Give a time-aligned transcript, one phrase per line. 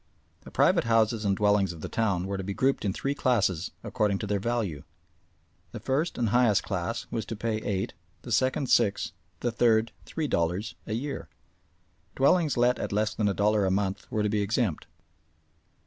[0.41, 3.69] The private houses and dwellings of the town were to be grouped in three classes
[3.83, 4.81] according to their value.
[5.73, 7.93] The first and highest class was to pay eight,
[8.23, 9.11] the second six,
[9.41, 11.29] the third three dollars a year.
[12.15, 14.87] Dwellings let at less than a dollar a month were to be exempt.